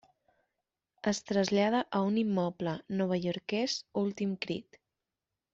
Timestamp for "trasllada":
1.31-1.83